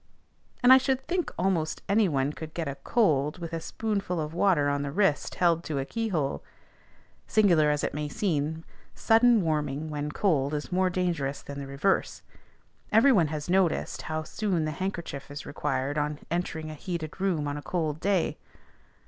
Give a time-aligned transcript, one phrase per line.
[0.63, 4.33] And I should think almost any one could get a "cold" with a spoonful of
[4.33, 6.43] water on the wrist held to a key hole.
[7.27, 8.63] Singular as it may seem,
[8.95, 12.23] sudden warming when cold is more dangerous than the reverse:
[12.91, 17.47] every one has noticed how soon the handkerchief is required on entering a heated room
[17.47, 18.39] on a cold day.